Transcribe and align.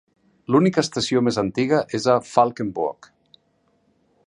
L'única 0.53 0.81
estació 0.85 1.21
més 1.27 1.37
antiga 1.41 1.83
és 1.99 2.09
a 2.13 2.17
Valkenburg. 2.31 3.11